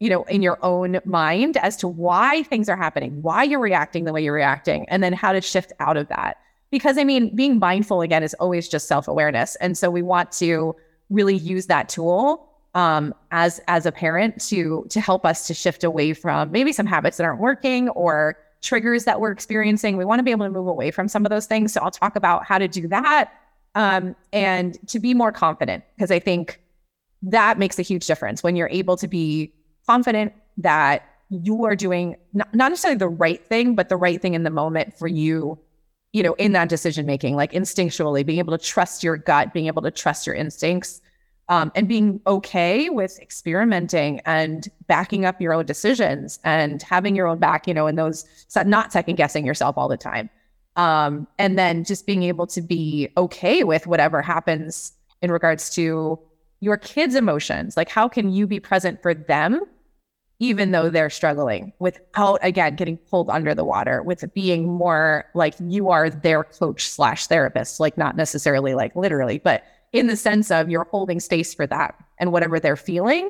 [0.00, 4.02] you know, in your own mind as to why things are happening, why you're reacting
[4.04, 6.38] the way you're reacting, and then how to shift out of that.
[6.72, 9.54] Because I mean, being mindful again is always just self-awareness.
[9.56, 10.74] And so we want to
[11.08, 15.84] really use that tool um, as as a parent to to help us to shift
[15.84, 19.96] away from maybe some habits that aren't working or triggers that we're experiencing.
[19.96, 21.72] We want to be able to move away from some of those things.
[21.72, 23.32] So I'll talk about how to do that
[23.74, 26.60] um, and to be more confident because I think
[27.22, 29.52] that makes a huge difference when you're able to be
[29.86, 34.34] confident that you are doing not, not necessarily the right thing, but the right thing
[34.34, 35.58] in the moment for you,
[36.12, 39.66] you know, in that decision making, like instinctually being able to trust your gut, being
[39.66, 41.00] able to trust your instincts,
[41.48, 47.26] um, and being okay with experimenting and backing up your own decisions and having your
[47.26, 48.24] own back, you know, in those
[48.66, 50.28] not second guessing yourself all the time.
[50.76, 56.18] Um, and then just being able to be okay with whatever happens in regards to
[56.60, 57.76] your kids' emotions.
[57.76, 59.60] Like, how can you be present for them,
[60.38, 65.54] even though they're struggling, without again getting pulled under the water, with being more like
[65.60, 70.50] you are their coach slash therapist, like not necessarily like literally, but in the sense
[70.50, 73.28] of you're holding space for that and whatever they're feeling.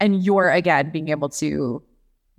[0.00, 1.82] And you're again being able to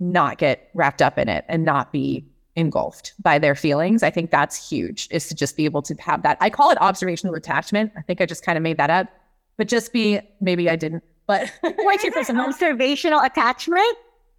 [0.00, 2.26] not get wrapped up in it and not be
[2.56, 4.02] engulfed by their feelings.
[4.02, 6.38] I think that's huge is to just be able to have that.
[6.40, 7.92] I call it observational attachment.
[7.96, 9.08] I think I just kind of made that up,
[9.56, 12.38] but just be, maybe I didn't, but what's your person?
[12.38, 13.96] Observational attachment?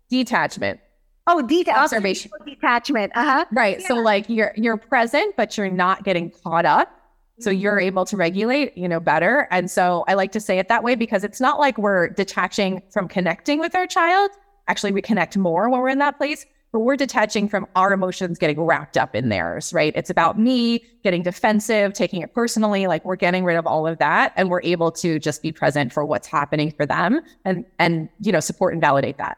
[0.10, 0.80] Detachment.
[1.28, 2.32] Oh, deta- observation.
[2.46, 3.12] Detachment.
[3.16, 3.46] Uh-huh.
[3.52, 3.82] Right.
[3.82, 3.88] Yeah.
[3.88, 6.92] So like you're, you're present, but you're not getting caught up.
[7.40, 7.60] So mm-hmm.
[7.60, 9.48] you're able to regulate, you know, better.
[9.52, 12.82] And so I like to say it that way because it's not like we're detaching
[12.92, 14.32] from connecting with our child.
[14.68, 18.38] Actually, we connect more when we're in that place but we're detaching from our emotions
[18.38, 19.94] getting wrapped up in theirs, right?
[19.96, 23.98] It's about me getting defensive, taking it personally, like we're getting rid of all of
[24.00, 28.10] that and we're able to just be present for what's happening for them and and
[28.20, 29.38] you know, support and validate that.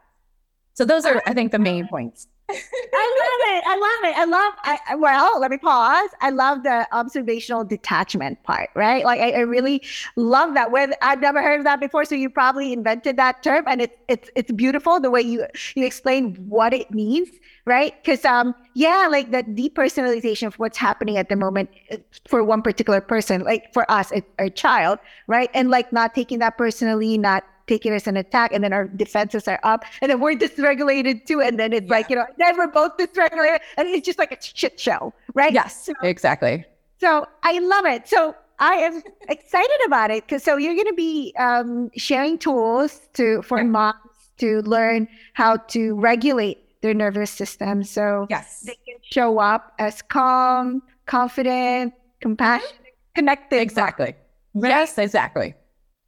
[0.73, 2.26] So those are I think the main points.
[2.49, 3.63] I love it.
[3.67, 4.17] I love it.
[4.17, 4.53] I love.
[4.63, 6.10] I, well, let me pause.
[6.21, 9.03] I love the observational detachment part, right?
[9.03, 9.83] Like I, I really
[10.15, 10.71] love that.
[10.71, 13.95] When I've never heard of that before, so you probably invented that term, and it's
[14.07, 17.27] it's it's beautiful the way you you explain what it means,
[17.65, 17.93] right?
[18.01, 22.62] Because um, yeah, like the depersonalization of what's happening at the moment uh, for one
[22.62, 25.49] particular person, like for us, our child, right?
[25.53, 28.88] And like not taking that personally, not take it as an attack, and then our
[28.88, 31.95] defenses are up, and then we're dysregulated too, and then it's yeah.
[31.95, 35.53] like you know, then we're both dysregulated, and it's just like a shit show, right?
[35.53, 36.65] Yes, so, exactly.
[36.99, 38.08] So I love it.
[38.08, 43.01] So I am excited about it because so you're going to be um, sharing tools
[43.13, 43.95] to for moms
[44.38, 50.01] to learn how to regulate their nervous system, so yes, they can show up as
[50.01, 53.60] calm, confident, compassionate, connected.
[53.60, 54.15] Exactly.
[54.53, 54.69] Right?
[54.69, 55.53] Yes, exactly.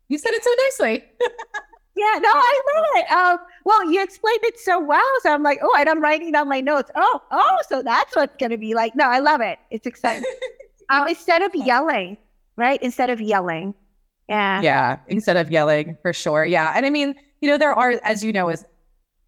[0.10, 1.06] You said it so nicely.
[1.96, 3.12] yeah, no, I love it.
[3.12, 5.08] Um, well, you explained it so well.
[5.22, 6.92] So I'm like, oh, and I'm writing down my notes.
[6.96, 8.96] Oh, oh, so that's what's going to be like.
[8.96, 9.60] No, I love it.
[9.70, 10.26] It's exciting.
[10.90, 12.18] um, instead of yelling,
[12.58, 12.82] right?
[12.82, 13.76] Instead of yelling.
[14.28, 14.62] Yeah.
[14.62, 14.98] Yeah.
[15.08, 16.46] Instead of yelling, for sure.
[16.46, 16.74] Yeah.
[16.76, 18.66] And I mean, you know, there are, as you know, as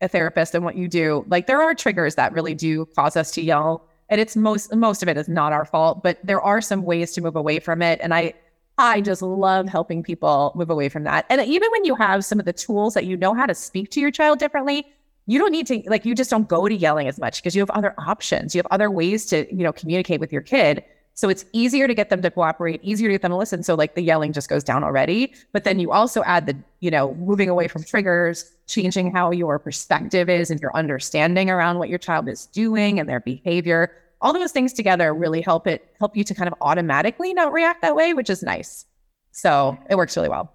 [0.02, 3.32] a therapist and what you do, like there are triggers that really do cause us
[3.32, 3.88] to yell.
[4.10, 7.14] And it's most most of it is not our fault, but there are some ways
[7.14, 8.00] to move away from it.
[8.02, 8.34] And I
[8.82, 11.28] I just love helping people move away from that.
[11.30, 13.92] And even when you have some of the tools that you know how to speak
[13.92, 14.88] to your child differently,
[15.28, 17.62] you don't need to like you just don't go to yelling as much because you
[17.62, 18.56] have other options.
[18.56, 20.84] You have other ways to, you know, communicate with your kid.
[21.14, 23.62] So it's easier to get them to cooperate, easier to get them to listen.
[23.62, 25.32] So like the yelling just goes down already.
[25.52, 29.60] But then you also add the, you know, moving away from triggers, changing how your
[29.60, 33.92] perspective is and your understanding around what your child is doing and their behavior
[34.22, 37.82] all those things together really help it help you to kind of automatically not react
[37.82, 38.86] that way, which is nice.
[39.32, 40.54] So it works really well.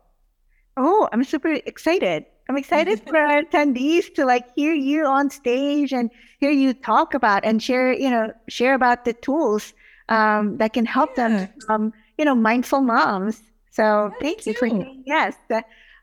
[0.76, 2.26] Oh, I'm super excited.
[2.48, 7.14] I'm excited for our attendees to like hear you on stage and hear you talk
[7.14, 9.72] about and share, you know, share about the tools
[10.08, 11.28] um, that can help yeah.
[11.28, 13.42] them, um, you know, mindful moms.
[13.72, 14.66] So yeah, thank you for
[15.06, 15.36] yes.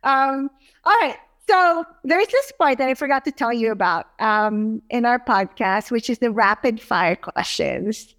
[0.03, 0.49] Um,
[0.83, 1.17] all right.
[1.49, 5.91] So there's this part that I forgot to tell you about um, in our podcast,
[5.91, 8.15] which is the rapid fire questions.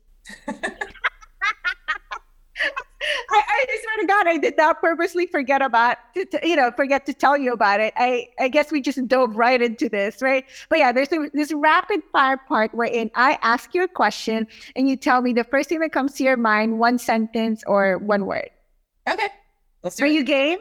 [3.31, 6.71] I, I swear to God, I did not purposely forget about, to, to, you know,
[6.71, 7.93] forget to tell you about it.
[7.97, 10.45] I, I guess we just dove right into this, right?
[10.69, 14.89] But yeah, there's a, this rapid fire part wherein I ask you a question and
[14.89, 18.27] you tell me the first thing that comes to your mind, one sentence or one
[18.27, 18.49] word.
[19.09, 19.29] Okay.
[19.83, 20.13] Let's do Are it.
[20.13, 20.59] you game?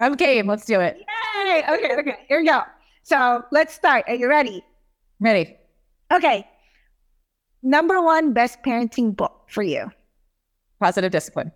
[0.00, 0.46] I'm game.
[0.46, 0.98] Let's do it.
[1.46, 1.62] Yay.
[1.68, 1.96] Okay.
[1.96, 2.16] Okay.
[2.28, 2.62] Here we go.
[3.02, 4.04] So let's start.
[4.08, 4.64] Are you ready?
[5.20, 5.56] Ready.
[6.12, 6.46] Okay.
[7.62, 9.90] Number one best parenting book for you.
[10.80, 11.52] Positive Discipline.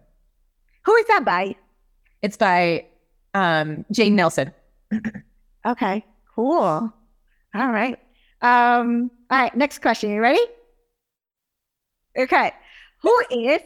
[0.84, 1.54] Who is that by?
[2.22, 2.86] It's by
[3.34, 4.52] um, Jane Nelsen.
[5.66, 6.04] okay.
[6.34, 6.56] Cool.
[6.56, 6.92] All
[7.54, 7.98] right.
[8.40, 9.54] Um, all right.
[9.56, 10.10] Next question.
[10.10, 10.40] You ready?
[12.18, 12.52] Okay.
[13.02, 13.60] Who is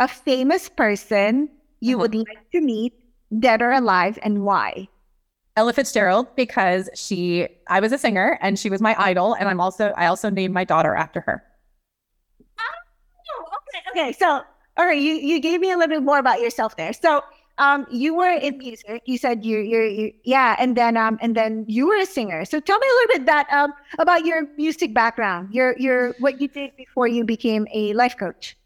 [0.00, 1.48] a famous person
[1.80, 2.02] you uh-huh.
[2.02, 2.94] would like to meet,
[3.38, 4.88] dead or alive, and why?
[5.56, 9.60] Ella Fitzgerald, because she, I was a singer and she was my idol, and I'm
[9.60, 11.42] also, I also named my daughter after her.
[12.58, 14.12] Oh, okay, okay.
[14.12, 14.42] So,
[14.76, 16.92] all right, you, you gave me a little bit more about yourself there.
[16.92, 17.22] So
[17.60, 19.02] um, you were in music.
[19.04, 22.44] You said you, you're, you, yeah, and then um, and then you were a singer.
[22.46, 26.40] So tell me a little bit that um about your music background, your your what
[26.40, 28.56] you did before you became a life coach.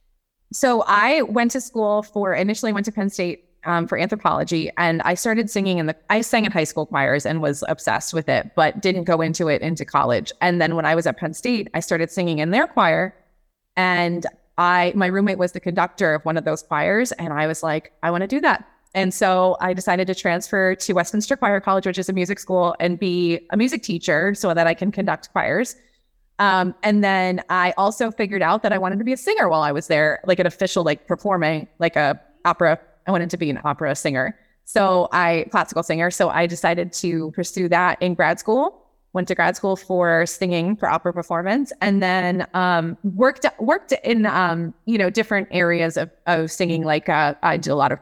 [0.53, 5.03] So I went to school for initially went to Penn State um, for anthropology, and
[5.03, 5.97] I started singing in the.
[6.11, 9.49] I sang in high school choirs and was obsessed with it, but didn't go into
[9.49, 10.33] it into college.
[10.41, 13.15] And then when I was at Penn State, I started singing in their choir,
[13.77, 14.27] and
[14.59, 17.93] I my roommate was the conductor of one of those choirs, and I was like,
[18.03, 18.65] I want to do that.
[18.95, 22.77] And so I decided to transfer to Westminster Choir College, which is a music school,
[22.79, 25.75] and be a music teacher so that I can conduct choirs.
[26.39, 29.63] Um, and then I also figured out that I wanted to be a singer while
[29.63, 32.81] I was there, like an official, like performing, like a opera.
[33.07, 34.39] I wanted to be an opera singer.
[34.65, 36.11] So I classical singer.
[36.11, 38.81] So I decided to pursue that in grad school.
[39.13, 44.27] Went to grad school for singing for opera performance, and then um, worked worked in
[44.27, 46.83] um, you know different areas of, of singing.
[46.83, 48.01] Like uh, I did a lot of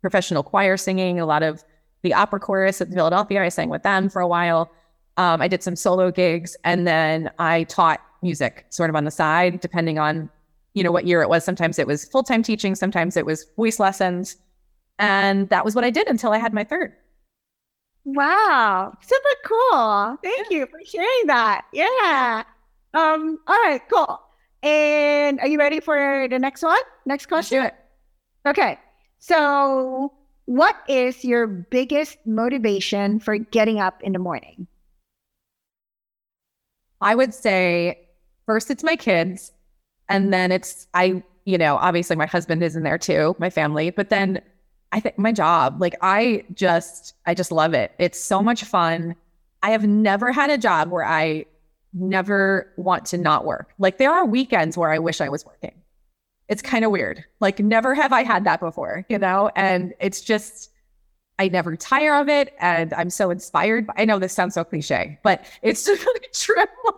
[0.00, 1.64] professional choir singing, a lot of
[2.02, 3.42] the opera chorus at Philadelphia.
[3.42, 4.70] I sang with them for a while.
[5.16, 9.10] Um, I did some solo gigs, and then I taught music sort of on the
[9.10, 10.30] side, depending on
[10.74, 11.44] you know what year it was.
[11.44, 14.36] Sometimes it was full time teaching, sometimes it was voice lessons,
[14.98, 16.92] and that was what I did until I had my third.
[18.04, 20.18] Wow, super cool!
[20.22, 21.62] Thank you for sharing that.
[21.72, 22.44] Yeah.
[22.92, 23.38] Um.
[23.46, 23.80] All right.
[23.92, 24.20] Cool.
[24.62, 26.80] And are you ready for the next one?
[27.06, 27.60] Next question.
[27.60, 28.50] Let's do it.
[28.50, 28.78] Okay.
[29.18, 30.12] So,
[30.46, 34.66] what is your biggest motivation for getting up in the morning?
[37.00, 38.08] I would say
[38.46, 39.52] first it's my kids,
[40.08, 40.30] and mm-hmm.
[40.30, 44.08] then it's I, you know, obviously my husband is in there too, my family, but
[44.08, 44.40] then
[44.92, 47.92] I think my job, like I just I just love it.
[47.98, 48.46] It's so mm-hmm.
[48.46, 49.16] much fun.
[49.62, 51.46] I have never had a job where I
[51.92, 53.72] never want to not work.
[53.78, 55.72] Like there are weekends where I wish I was working
[56.48, 57.24] it's kind of weird.
[57.40, 59.50] Like, never have I had that before, you know?
[59.56, 60.70] And it's just,
[61.38, 62.54] I never tire of it.
[62.58, 63.86] And I'm so inspired.
[63.96, 66.92] I know this sounds so cliche, but it's just really true.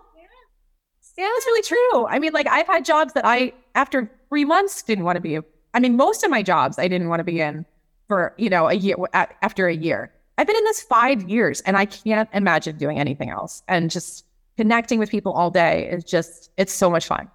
[1.17, 2.07] Yeah, that's really true.
[2.07, 5.39] I mean, like, I've had jobs that I, after three months, didn't want to be.
[5.73, 7.65] I mean, most of my jobs I didn't want to be in
[8.09, 10.13] for, you know, a year after a year.
[10.39, 13.63] I've been in this five years and I can't imagine doing anything else.
[13.69, 14.27] And just
[14.57, 17.31] connecting with people all day is just, it's so much fun.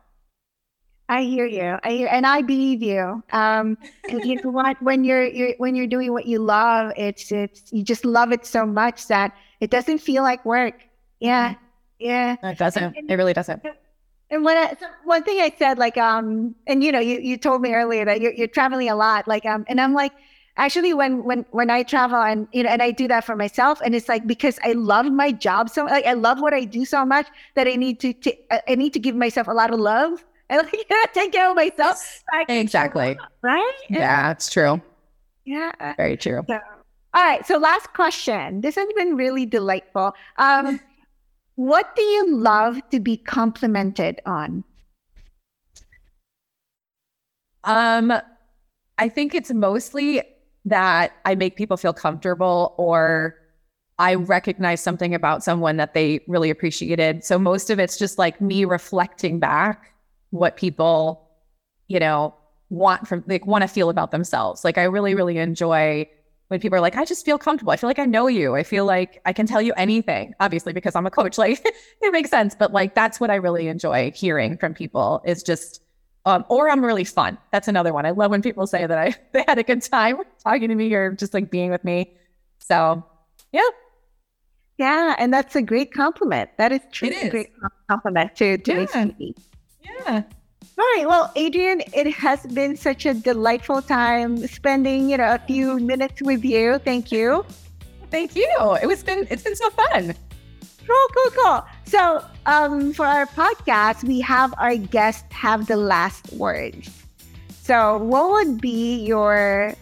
[1.09, 1.77] I hear you.
[1.83, 3.21] I hear, and I believe you.
[3.33, 3.77] Um,
[4.09, 4.81] and you know what?
[4.81, 8.45] When you're, you're when you're doing what you love, it's it's you just love it
[8.45, 10.75] so much that it doesn't feel like work.
[11.19, 11.55] Yeah.
[12.01, 12.35] Yeah.
[12.43, 12.83] It doesn't.
[12.83, 13.63] And, and, it really doesn't.
[14.29, 17.37] And when I, so one thing I said, like, um, and you know, you, you
[17.37, 20.13] told me earlier that you're, you're traveling a lot, like, um, and I'm like,
[20.57, 23.81] actually, when when when I travel and you know, and I do that for myself,
[23.83, 26.85] and it's like because I love my job so, like, I love what I do
[26.85, 29.79] so much that I need to, to I need to give myself a lot of
[29.79, 32.23] love and like take care of myself.
[32.47, 33.17] exactly.
[33.41, 33.73] Right?
[33.89, 34.81] Yeah, it's true.
[35.45, 35.95] Yeah.
[35.97, 36.43] Very true.
[36.47, 36.59] So,
[37.13, 37.45] all right.
[37.45, 38.61] So last question.
[38.61, 40.13] This has been really delightful.
[40.37, 40.79] Um,
[41.55, 44.63] what do you love to be complimented on?
[47.63, 48.13] Um,
[48.97, 50.21] I think it's mostly
[50.65, 53.35] that I make people feel comfortable or
[53.99, 57.23] I recognize something about someone that they really appreciated.
[57.23, 59.93] So most of it's just like me reflecting back
[60.31, 61.29] what people,
[61.87, 62.33] you know,
[62.69, 64.63] want from like want to feel about themselves.
[64.63, 66.09] Like I really, really enjoy
[66.51, 67.71] when people are like, I just feel comfortable.
[67.71, 68.55] I feel like I know you.
[68.55, 71.37] I feel like I can tell you anything, obviously, because I'm a coach.
[71.41, 72.53] Like it makes sense.
[72.53, 75.81] But like that's what I really enjoy hearing from people is just
[76.25, 77.37] um, or I'm really fun.
[77.51, 78.05] That's another one.
[78.05, 80.93] I love when people say that I they had a good time talking to me
[80.93, 82.17] or just like being with me.
[82.59, 83.01] So
[83.53, 83.61] yeah.
[84.77, 86.49] Yeah, and that's a great compliment.
[86.57, 87.51] That is truly a great
[87.89, 89.05] compliment to to yeah.
[89.83, 90.23] Yeah.
[90.95, 91.07] Right.
[91.07, 96.21] Well, Adrienne, it has been such a delightful time spending, you know, a few minutes
[96.21, 96.79] with you.
[96.79, 97.45] Thank you.
[98.09, 98.49] Thank you.
[98.81, 100.13] It was been it's been so fun.
[100.85, 101.65] Cool, cool, cool.
[101.85, 106.91] So, um, for our podcast, we have our guests have the last words.
[107.61, 109.73] So, what would be your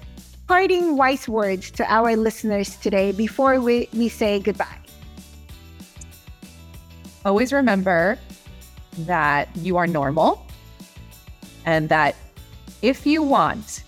[0.45, 4.77] parting wise words to our listeners today before we, we say goodbye?
[7.25, 8.19] Always remember
[9.07, 10.45] that you are normal
[11.65, 12.15] and that
[12.81, 13.83] if you want,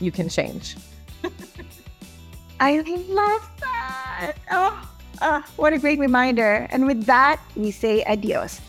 [0.00, 0.76] you can change.
[2.60, 4.32] I love that.
[4.50, 4.90] Oh,
[5.22, 6.66] oh, what a great reminder.
[6.70, 8.60] And with that, we say adios.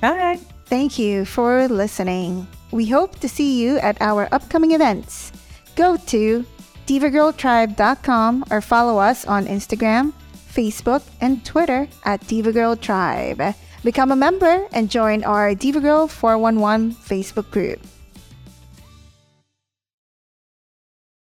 [0.00, 0.38] Bye.
[0.66, 2.46] Thank you for listening.
[2.70, 5.32] We hope to see you at our upcoming events.
[5.76, 6.44] Go to
[6.86, 10.12] divagirltribe.com or follow us on Instagram,
[10.48, 13.54] Facebook, and Twitter at divagirltribe.
[13.84, 17.78] Become a member and join our Diva Girl 411 Facebook group.